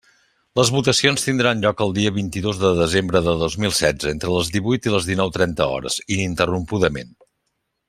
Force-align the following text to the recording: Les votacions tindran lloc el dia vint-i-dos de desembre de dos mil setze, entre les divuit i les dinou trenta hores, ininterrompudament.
Les 0.59 0.69
votacions 0.75 1.25
tindran 1.25 1.61
lloc 1.65 1.83
el 1.85 1.93
dia 1.97 2.13
vint-i-dos 2.15 2.61
de 2.63 2.71
desembre 2.79 3.21
de 3.27 3.37
dos 3.43 3.59
mil 3.65 3.77
setze, 3.81 4.09
entre 4.15 4.33
les 4.37 4.51
divuit 4.57 4.89
i 4.91 4.95
les 4.97 5.11
dinou 5.13 5.33
trenta 5.39 5.69
hores, 5.75 6.01
ininterrompudament. 6.19 7.15